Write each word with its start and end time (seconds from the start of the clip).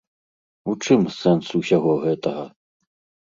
У 0.71 0.73
чым 0.85 1.01
сэнс 1.17 1.51
усяго 1.59 1.93
гэтага? 2.05 2.47